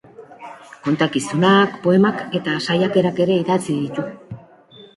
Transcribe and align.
Kontakizunak, 0.87 1.75
poemak 1.85 2.25
eta 2.41 2.57
saiakerak 2.69 3.23
ere 3.27 3.39
idatzi 3.45 3.79
ditu. 3.87 4.11